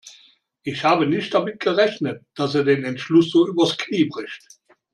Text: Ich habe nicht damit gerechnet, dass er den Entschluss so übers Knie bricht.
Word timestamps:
Ich 0.63 0.83
habe 0.83 1.05
nicht 1.05 1.31
damit 1.35 1.59
gerechnet, 1.59 2.25
dass 2.33 2.55
er 2.55 2.63
den 2.63 2.83
Entschluss 2.83 3.29
so 3.29 3.47
übers 3.47 3.77
Knie 3.77 4.05
bricht. 4.05 4.43